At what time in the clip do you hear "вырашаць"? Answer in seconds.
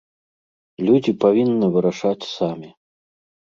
1.77-2.29